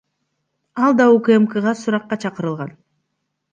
Ал 0.85 0.91
да 1.01 1.05
УКМКга 1.17 1.73
суракка 1.83 2.21
чакырылган. 2.25 2.75